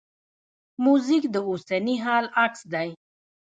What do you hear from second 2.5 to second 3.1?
دی.